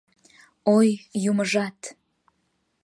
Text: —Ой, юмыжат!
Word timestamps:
—Ой, 0.75 0.87
юмыжат! 1.29 1.79